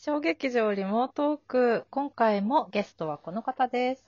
[0.00, 4.06] 小劇場リモートーク、今回もゲストはこの方です。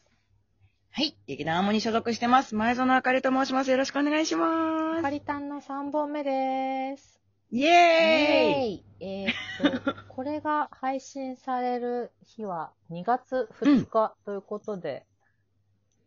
[0.93, 1.17] はい。
[1.27, 2.55] 劇団アモに所属してます。
[2.55, 3.73] 前園あかりと申します。
[3.73, 5.03] よろしくお願いします。
[5.03, 7.21] カリタンの3本目です。
[7.51, 15.05] イエーイイエーイえーっと、これが配信される日は2月2日ということで、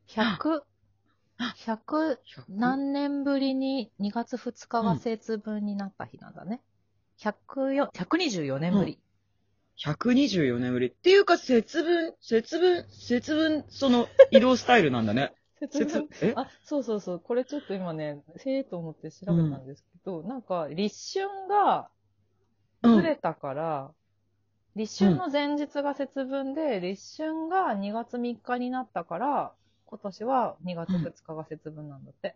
[0.08, 0.62] 100、
[1.66, 6.62] 100何年ぶりに2月2日が節分になった日なんだね。
[7.20, 8.98] 104 124年ぶり。
[9.78, 10.88] 124年ぶり。
[10.88, 15.34] っていうか、節分、節分、節分、その 移動スタイルなんだね。
[15.60, 16.10] 節分？
[16.22, 16.34] え？
[16.36, 17.20] あ、そうそうそう。
[17.20, 21.90] これちょっと今ね、へえと思って調べたんですけど、なんか、立春が
[22.84, 23.92] ずれたから、
[24.76, 29.54] 立春の前日が節分で、立春が2月3日になったから、
[29.86, 32.36] 今年は2月2日が節分なんだって。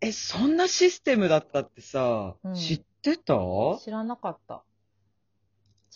[0.00, 3.34] え、そんなシステムだったってさ、うん知ってた？
[3.80, 4.64] 知らなかった。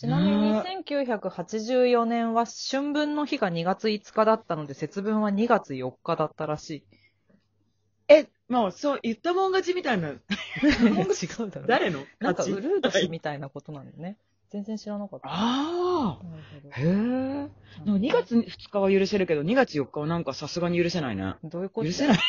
[0.03, 0.53] ちなみに
[0.85, 6.85] 1984年は春分の日が2月5日だったので、節分は2月4日だったらしい。
[8.09, 10.09] え、もう、そう、言ったもん勝ちみたいな。
[10.09, 10.19] 違う
[11.53, 11.69] だろ。
[11.69, 12.05] 誰の？
[12.19, 14.17] なんか、ウルー年みたいなことなんだよね。
[14.51, 15.29] 全然知らなかった。
[15.29, 16.21] ああ。
[16.73, 16.85] へえ。
[17.85, 21.37] でも2月2日は許せるけど、2月4日はなんかさすがに許せないね。
[21.45, 21.87] どういうこと？
[21.87, 22.19] 許せない。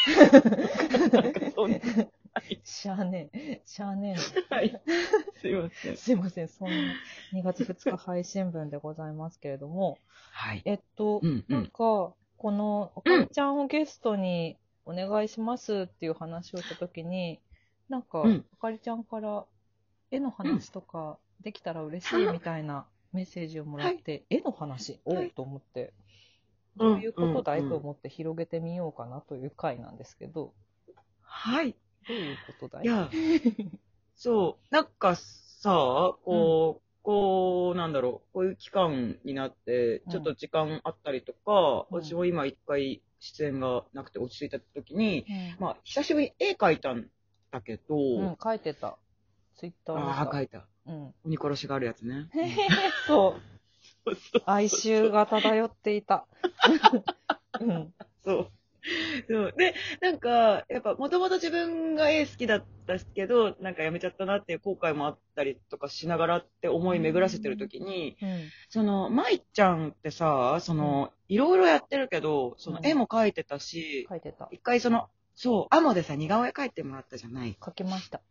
[2.63, 3.61] しゃあねえ。
[3.65, 4.15] しゃあね
[4.49, 4.81] はい。
[5.39, 5.91] すいませえ。
[5.91, 5.97] ん。
[5.97, 6.47] すいません。
[6.47, 6.75] そんな
[7.33, 9.97] 2月2日配信分でございますけれども、
[10.31, 10.61] はい。
[10.65, 11.55] えっと、うんうん。
[11.55, 12.15] なんか、こ
[12.51, 17.39] の、おかりちゃんをゲストにお願いしますっていう話をしたときに、
[17.89, 18.45] なんか、うん。
[18.53, 19.45] おかりちゃんから
[20.11, 25.93] 絵の話とかできたら嬉しいみたいなメッセージをもらって、絵の話おはいうと思って、うん
[26.75, 30.53] どういうことだいうんと思って広げてみようかなという回なんですけど、
[31.21, 31.75] はい。
[32.07, 32.85] どういうことだい？
[32.85, 33.09] いや、
[34.17, 45.25] そう、なんかさ、こう、こう、なんだろう、こういう期間になってう、んちょっと時間あったりとか、うん私も今一回出演がなくて落ち着いた時に、
[45.59, 47.07] うんまあ、久しぶりに絵描いたん
[47.51, 48.97] だけど、うん、書いてた。
[49.55, 50.65] ツイッターにああ、描いた。
[50.87, 51.13] うん。
[51.25, 52.29] 鬼殺しがあるやつね。
[52.33, 52.67] へへへ、
[53.07, 53.41] そう。
[54.45, 56.25] 哀愁が漂っていた。
[57.59, 57.93] うん。
[58.23, 58.51] そう。
[59.29, 59.53] そう。
[59.57, 68.49] で、なんか、やっぱ、もともと自分が絵好きだったけど、なんかやめちゃったなっていう後悔もあったりとかしながらって思い巡らせてる時に、うん。
[68.69, 74.49] その、舞ちゃんってさ、その、いろいろやってるけど、そのうん絵も描いてたし、書いてた。
[74.51, 77.57] 一回その、そう、アモでさ、似顔絵描いてもらったじゃない。
[77.63, 78.21] 書きました。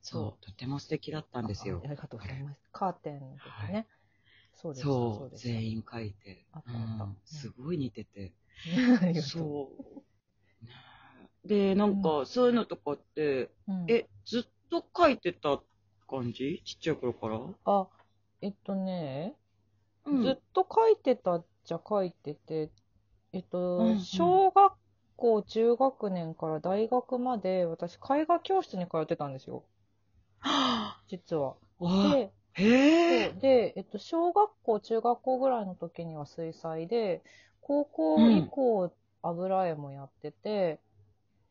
[0.00, 1.90] そう、とても素敵だったんですよああ。
[1.90, 2.60] りがとうございます。
[2.72, 3.86] カーテンですね。
[4.54, 4.84] そうです。
[4.84, 5.36] そう。
[5.36, 6.46] 全員描いて。
[6.52, 8.32] あったあったうんすごい似てて。
[9.22, 9.84] そう。
[9.84, 10.00] ね
[11.44, 15.62] で、なんか、そういうのとかって、うん、え、ずっと描いてた
[16.08, 16.62] 感じ？
[16.64, 17.40] ちっちゃい頃から？
[17.64, 17.88] あ、
[18.40, 19.34] えっとね、
[20.04, 20.22] うん。
[20.22, 22.70] ずっと書いてたっちゃ書いてて、
[23.32, 23.96] えっと、うんうん。
[24.04, 24.72] 小学
[25.16, 29.64] 校、中学年から大学まで、私、絵画教室に通ってたんですよ。
[30.40, 31.56] は実は。
[33.08, 37.22] で、で、えっと、小学校、中学校ぐらいの時には水彩で、
[37.68, 38.90] 高校以降、
[39.22, 40.80] 油絵もやってて、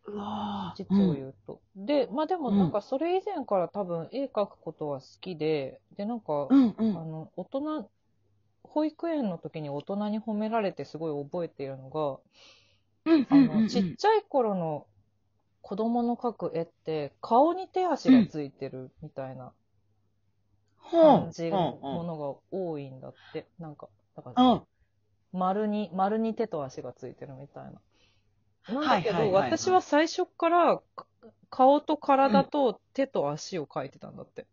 [0.08, 1.62] うわぁ実を言うと。
[1.76, 7.06] で、まあでもなんかそれ以前から多分絵描くことは好きで、で、なんか、うんうあん。
[7.06, 7.90] の、大人、
[8.64, 12.20] 保育園の時に大人に褒められてすごい覚えているのが、
[13.30, 14.88] あの、ちっちゃい頃の
[15.62, 19.54] 子供の描く絵って、顔に手足がついてるみたいな
[20.92, 23.48] 感じのものが多いんだって。
[23.60, 24.68] なんか、だから、うん。
[25.34, 27.82] 丸に、丸に手と足がついてるみたいな。
[28.74, 31.06] なんだけど、はいはいはいはい私は最初からか
[31.50, 34.46] 顔と体と手と足を描いてたんだって。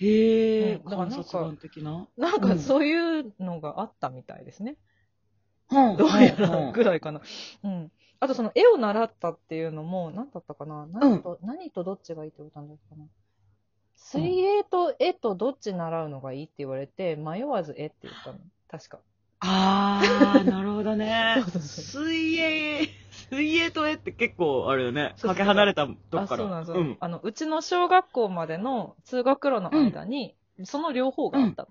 [0.00, 2.08] へえ、うんだからなんか観察眼的な？
[2.16, 4.76] なんかそういうのがあったみたいですね。
[5.70, 7.20] うんどうやうんらぐらいかな。
[7.62, 7.92] うん。
[8.20, 10.88] あとその絵を習ったっていうのも、何だったかな？
[10.92, 13.06] 何と、何とどっちがいいって言ったんだったかな
[13.94, 18.38] 水泳と絵とどっち習うのがいいって言われて、迷わず絵って言ったの。
[18.68, 18.98] 確か。
[19.40, 21.84] ああ、 なるほどねそうそうそう。
[21.84, 22.86] 水泳、
[23.30, 25.14] 水泳と絵って結構あれよね。
[25.16, 26.36] そうそうかけ離れたとこあ、から。
[26.36, 26.96] そうなんですよ、うん。
[27.00, 30.34] あの、うちの小学校までの通学路の間に、
[30.64, 31.68] その両方があったの。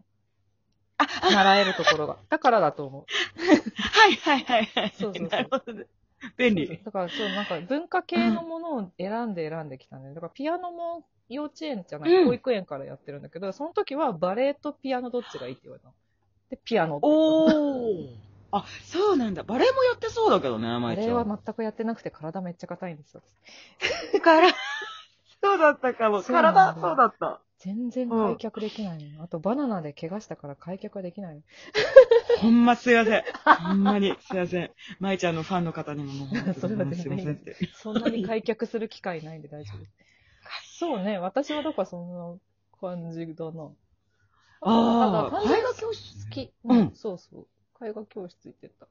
[0.98, 2.18] あ、習えるところが。
[2.30, 3.06] だからだと思う。
[3.76, 4.94] はいはいはいはい。
[4.96, 5.86] そうそうそうなるほどね。
[6.38, 6.82] 便利。
[6.84, 10.14] だからそう、なんか文化系のものを選んで選んできたね。
[10.14, 15.94] だからピアノも幼稚園じゃない、うん保育園からやってるんだけど、その時はバレエとピアノどっちがいいって言われたの。
[16.50, 17.00] で、ピアノ。
[17.02, 18.28] おー。
[18.52, 19.44] あ、そうなんだ。
[19.44, 21.06] バレエもやってそうだけどね、バ 舞ちゃん。
[21.06, 23.22] レエは全くやってなくて体めっちゃ硬いんですよ。
[24.22, 24.50] から、
[25.42, 26.22] そうだったかも。
[26.22, 27.42] そうなんだ体、そうだった。
[27.60, 29.24] 全然開脚できないの。
[29.24, 31.42] あと、バナナで怪我したから開脚はできないの。
[32.40, 33.24] ほんますいません。
[33.44, 34.72] ほんまにすいません。
[35.00, 37.56] 舞ちゃんのファンの方にももう本当 それはにすいませんって。
[37.74, 39.92] そんなに開脚する機会ないんで大丈夫です。
[40.80, 42.40] そうね、私はだからそんな
[42.80, 43.72] 感じだな。
[44.62, 46.54] ああ、絵画教室好き。
[46.64, 47.48] うんうん、そうそ
[47.82, 47.86] う。
[47.86, 48.88] 絵画教室行ってた。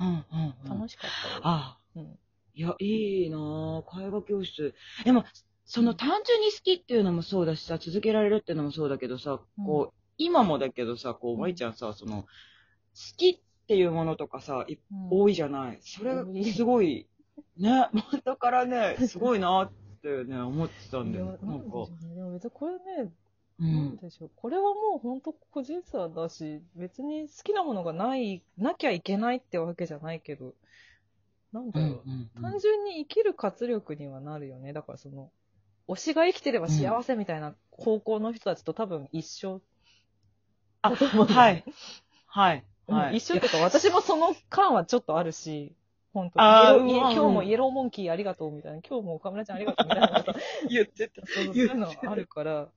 [0.00, 0.78] うんうんうん。
[0.78, 1.40] 楽しかったよ。
[1.42, 2.18] ああ、うん。
[2.54, 4.06] いや、いいなぁ。
[4.06, 4.74] 絵画教室。
[5.04, 5.24] でも、
[5.64, 12.28] その単純に好きっていうのもそうだしさ、続けられるっていうのもそうだけどさ、うんこう、今もだけどさ、こう、うんまいちゃんさ、その、好
[13.16, 14.66] きっていうものとかさ、
[15.10, 15.78] 多いじゃない。
[15.80, 17.08] それ多い、すごい、
[17.56, 19.72] ね、元からね、すごいなっ
[20.02, 21.26] てね、思ってたんだよ。
[21.26, 21.44] なんか。
[21.44, 23.10] でも別にこれね、
[23.60, 23.98] うなんん。
[23.98, 24.30] でしょう。
[24.36, 30.54] これはもう本当個人差だし、別に好きなものがない、なきゃいけないってわけじゃないけど、
[31.52, 32.40] なんだろう。
[32.40, 34.72] 単純に生きる活力にはなるよね。
[34.72, 35.30] だからその、
[35.88, 39.60] 推しが生きてれば幸せみたいな高校の人たちと多分一緒。
[40.84, 41.64] うんだよねはい。
[42.26, 42.64] はい。
[42.88, 43.16] うんはい。
[43.16, 45.74] 一緒っていうか、私もその感はちょっとあるし、
[46.12, 50.24] 本当あーイエローうん今日もイエローモンキーありがとうみたいな、今日も岡村ちゃんありがとうみたいなさ、
[50.68, 51.26] 言ってた。
[51.26, 52.68] そういうのあるから。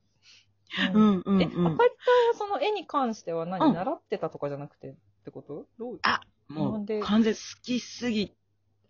[0.94, 1.42] ううんんうん。
[1.42, 1.88] え、赤井さんは
[2.34, 3.74] その絵に関しては何、うん。
[3.74, 4.94] 習ってたとかじゃなくてっ
[5.24, 5.66] てこと？
[5.78, 8.34] どうあもう、完全好きすぎ、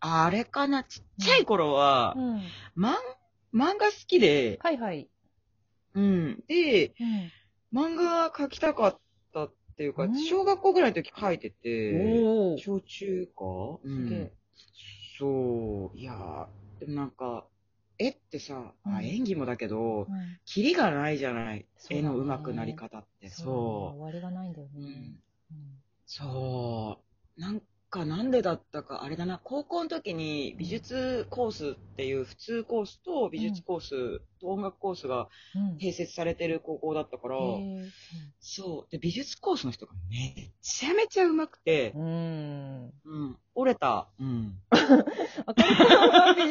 [0.01, 2.37] あれかな、ちっちゃい頃は、うん。
[2.77, 2.95] 漫
[3.53, 5.09] 漫画好きで、はいはい。
[5.95, 6.45] うん。
[6.47, 7.33] で、うん。
[7.73, 8.99] 漫画描きたかっ
[9.33, 12.57] たっていうかうん、小学校ぐらいの時描いてて。
[12.59, 13.45] 小中か
[13.83, 14.31] うん。
[15.19, 17.47] そう、いやー、でもなんか、
[17.99, 21.67] 絵ってさ、うんあ演技もだけど、うんキリがないじゃない。
[21.91, 23.29] 絵の上手くなり方って。
[23.29, 23.45] そう。
[23.45, 23.51] そ
[23.97, 24.81] 終わりがないんだよね。
[24.81, 24.85] ん。
[24.85, 25.19] うん
[26.07, 26.99] そ
[27.37, 27.41] う。
[27.41, 35.77] なんか、なんでだったか、あれだな、高校の時に美術コースっていう普通コースと美術コースと音楽コースがうん。
[35.77, 37.37] 併設されてる高校だったから、
[38.41, 38.91] そう。
[38.91, 42.05] で、美術コースの人がめちゃめちゃ上手くて、うん。
[42.05, 42.93] うん。
[43.05, 43.39] うん。
[43.55, 44.09] 折れた。
[44.19, 44.59] うん。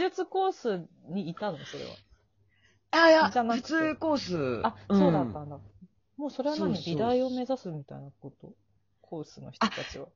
[0.10, 1.58] 術コースにいたの？
[1.58, 1.92] それは。
[2.92, 4.62] あ、いや、じゃなくて普通コース。
[4.64, 5.60] あ、そうだったんだ。
[6.18, 6.76] もうそれは何？
[6.76, 8.54] そうそう美大を目指すみたいなこと？
[9.02, 10.08] コースの人たちは。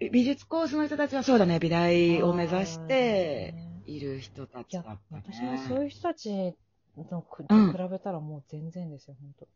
[0.00, 3.54] び美術コースの人たちはそうだね、美大を目指して
[3.86, 6.54] いる人たいやちだったね。、私もそういう人たち
[6.96, 7.24] と
[7.72, 9.46] 比べたらもう全然ですよ、本当。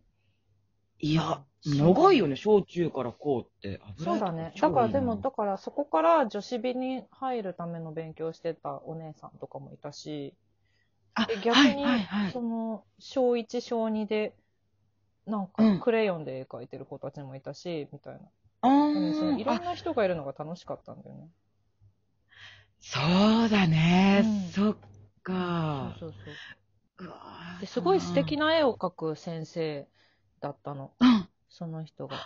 [1.00, 3.80] いや、長いよね、小中からこうって。
[3.96, 4.52] そうだね。
[4.60, 10.34] だからでも、だからそこから女子美に入るための勉強してたお姉さんとかもいたし、
[11.14, 14.34] あで逆に、はいはいはいその、小1、小2で、
[15.26, 18.20] なんうんか、クレヨンで絵描いてる子たちもいたし、みたいな。
[18.62, 18.68] あ
[19.38, 21.28] いろんな人がいるのが楽しかったんだよね。
[22.80, 22.98] そ
[23.44, 24.76] うだね、うんそっ
[25.22, 25.94] か。
[26.00, 26.34] そうそうそう。
[27.60, 28.36] ですごい素敵。
[28.36, 29.86] な絵を描く先生
[30.40, 30.92] だったの。
[31.00, 31.08] うん。
[31.08, 32.16] うんその人が。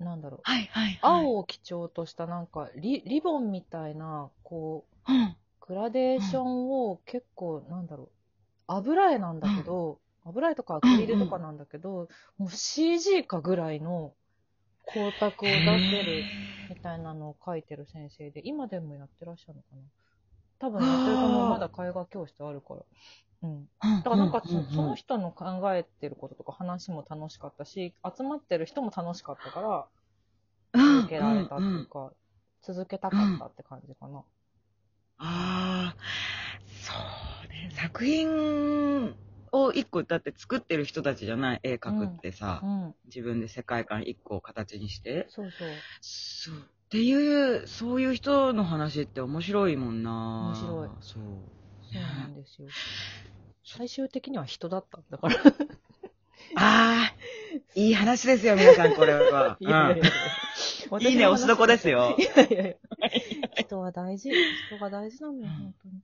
[0.00, 0.40] なんだろう。
[0.42, 1.00] はいはい、はい。
[1.00, 5.36] 青を基調としたなんかリリボンみたいな、こう、うん。
[5.60, 8.10] グラデーションを結構、なんだろう、
[8.66, 12.08] 油絵なんだけど、油絵とかアクリルとかなんだけど、
[12.38, 14.14] もう CG かぐらいの
[14.86, 16.28] 光沢を出せる
[16.68, 19.82] みたいなのを描いてる先生で、今でもやってらっしゃるのかな
[20.58, 21.44] 多分やってると思う。
[21.44, 22.82] あーまだ絵画教室あるから。
[23.42, 23.64] うん。
[23.64, 23.70] だ
[24.04, 29.88] だからなんかそ,、うんうんうんその人の考えてることとか話も楽しかったし、集まってる人も楽しかったから、
[30.78, 32.14] 続けられたっていうか、
[32.62, 34.24] 続けたかったって感じかな。
[35.18, 35.98] ああ、
[36.66, 36.92] そ
[37.46, 37.70] うね。
[37.72, 39.16] 作品
[39.52, 41.60] を一個だって作ってる人たちじゃない？
[41.62, 42.94] 絵描くってさ、うん。
[43.04, 45.26] 自分で世界観一個形にして。
[45.28, 45.84] そうそう。
[46.00, 46.54] そう。
[46.54, 47.14] ってい
[47.62, 51.22] う、そういう人の話って面白いもんな面白いそう。
[51.80, 52.74] そうなんですよ。
[53.64, 55.36] 最終的には人だったんだから。
[56.56, 57.14] ああ、
[57.74, 59.56] いい話ですよ、皆さん、これは。
[59.60, 60.04] いやいやいや
[60.90, 62.22] うんいいね、押しどこですよ い。
[62.22, 62.76] やいやいや。
[63.56, 64.30] 人は大事。
[64.68, 65.94] 人が大事なのよ、うん本当に。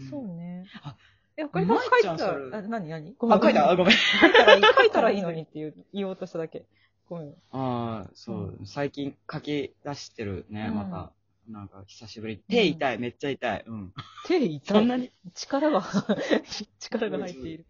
[0.00, 0.96] うんそうねあ。
[1.36, 3.14] え、他に書いたら、あ、何何？
[3.28, 3.70] あ、書いた？
[3.70, 3.96] あごめん。
[3.96, 6.64] 書いたらいい、書いたらいいのにっていう言おうとしただけ。
[7.08, 7.34] ごめん。
[7.52, 11.12] ああ、そう、う最近書き出してるね、うんまた。
[11.48, 12.38] なんか、久しぶり。
[12.48, 13.64] 手痛い、めっちゃ痛い。
[13.66, 13.92] うん。
[14.26, 14.62] 手痛い？
[14.64, 15.10] そんなに？
[15.34, 15.82] 力が、
[16.78, 17.66] 力が入っている。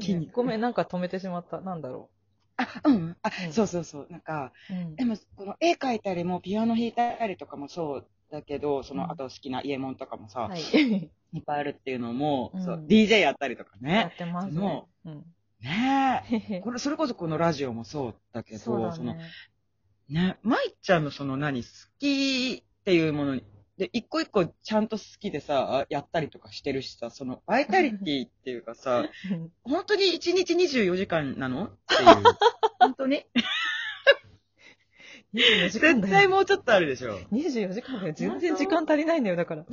[0.00, 0.32] 筋肉。
[0.34, 1.60] ごめん、なんか止めてしまった。
[1.60, 2.10] なんだろ
[2.56, 3.16] あ、うん。
[3.22, 4.06] あ、うんそうそうそう。
[4.10, 4.74] なんか、う。
[4.74, 10.60] うんでも、この絵描いたりも、ピアノ弾いたりとかもそうだけど、そうんの、あと好きな家門とかもさ、はい。
[11.32, 14.16] いっぱいあるっていうのも、うんそう DJ やったりとかやねっ。
[14.16, 14.88] てますねの。
[15.04, 15.34] うん。
[15.60, 16.60] ねえ。
[16.64, 19.20] これ、それこそこのラジオもそうだけど、そうだその、ね。
[20.10, 21.68] ね、まいちゃんのその何、好
[22.00, 23.40] きっていうもの
[23.78, 29.04] で、一個一個ちゃんと好きでさ、やったりとかしてるしさ、その、バイタリティっていうかさ、
[29.62, 31.66] 本当に1日24時間なの？
[31.66, 32.24] っていう。
[32.80, 33.24] 本当に
[35.32, 36.12] ？24時間絶。
[36.12, 37.16] 対もうちょっとあるでしょ。
[37.32, 38.14] 24時間だよ。
[38.14, 39.64] 全然時間足りないんだよ、だから。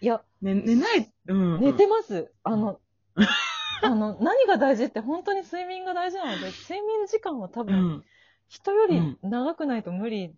[0.00, 1.60] いや、ね、寝ない、うん。
[1.60, 2.32] 寝てます。
[2.42, 2.80] あの、
[3.82, 8.04] あの、何が大事って本当に睡眠が大事なので、睡眠時間は多う分、ん。
[8.48, 10.34] 人より長くないと無理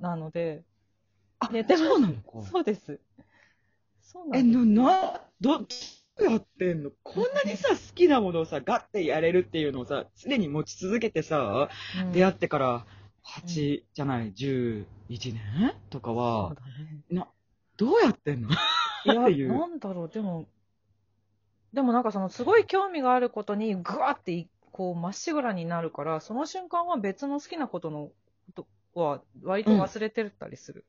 [0.00, 0.64] なので、
[1.40, 2.22] あ、寝てますそうなのか。
[2.50, 3.00] そうです。
[4.02, 4.58] そうなえ、んです。
[4.66, 5.66] な、な、ど、
[6.20, 6.90] やってんの？
[7.02, 12.86] こんなにさ、 好きなものをさ、ガッてやれるっていうのをさ、常に持ち続けてさ、うん出会ってから、
[13.22, 17.02] 8じゃない、11年とかそうは、だね。
[17.10, 17.28] な、
[17.76, 18.50] どうやってんの？
[18.52, 18.54] っ
[19.04, 20.48] ていうなんだろう、でも、
[21.72, 28.10] でもなんかその、すごい興味があることに、ぐわってい、こう、まっしぐらになるから、その瞬間は別の好きなことの、
[28.54, 30.84] ことは、割と忘れてたりする。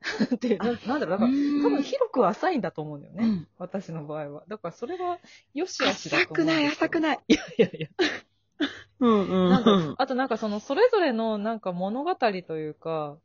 [0.40, 1.30] で、ななんだろう、だから、
[1.62, 3.24] 多分広く浅いんだと思うんだよね。
[3.24, 4.44] うん私の場合は。
[4.48, 5.18] だからそれは、
[5.54, 7.20] よしあしだ浅くない、と思うんですよ浅くない。
[7.28, 7.88] いやいやいや。
[9.00, 13.18] うんうんなんかあとなんかその、それぞれのなんか物語というか、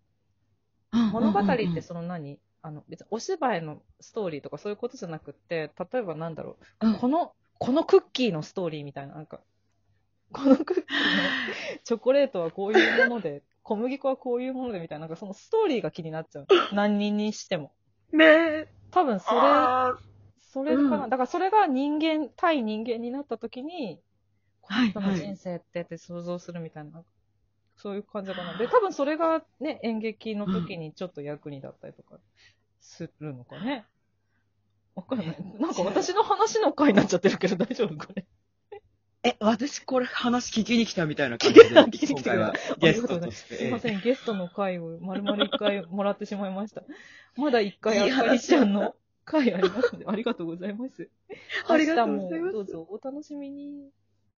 [0.91, 2.39] 物語ってその何？
[2.61, 9.41] あの、別にお芝居のストーリーとかそういうことじゃなくって、例えばなんだろう、うんこの、このクッキーのストーリーみたいな、なんか、
[11.85, 16.47] チョコレートはこういうもので、 小麦粉はこういうものでみたいな、なんかそのストーリーが気になっちゃう。
[16.73, 17.71] 何人にしても。
[18.11, 18.67] ねえ。
[18.91, 19.97] 多分それ、あ
[20.39, 21.03] それかな。
[21.05, 24.01] うんだからそれが人間、対人間になった時に、
[24.61, 27.03] この人のはいはい人生ってって想像するみたいな、
[27.75, 28.57] そういう感じかな。
[28.57, 32.19] で、多分それがね、演劇の時にちょっと役に立ったりとか
[32.79, 33.85] するのかね。
[34.95, 35.37] わかんない。
[35.59, 38.25] なんか私の話の回になっちゃってるけど大丈夫これ。
[39.25, 43.55] え、私これ話聞きに来たみたいな感じで、聞きに来てくれた今回はゲストとして。
[43.55, 46.83] すいません、ゲストの回を丸々一回もらってしまいました。
[47.35, 51.09] まだ一回、あかりちゃんの回ありますので、ありがとうございます。
[51.67, 53.89] ありがとうございますどうぞお楽しみに。